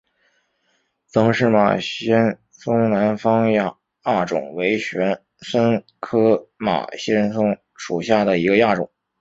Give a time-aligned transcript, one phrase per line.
[1.13, 3.77] 普氏马先蒿南方亚
[4.27, 8.89] 种为玄参科马先蒿属下的一个亚种。